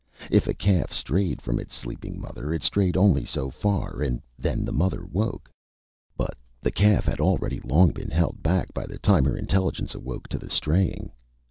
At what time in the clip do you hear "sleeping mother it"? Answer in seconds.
1.75-2.63